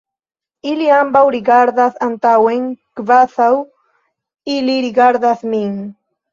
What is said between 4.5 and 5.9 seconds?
ili rigardas min.